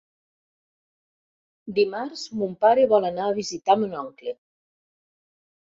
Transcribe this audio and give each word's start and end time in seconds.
Dimarts 1.81 2.25
mon 2.41 2.59
pare 2.67 2.89
vol 2.95 3.09
anar 3.13 3.29
a 3.35 3.39
visitar 3.43 3.79
mon 3.85 3.97
oncle. 4.05 4.37